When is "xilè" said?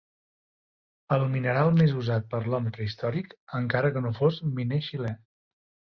4.89-5.17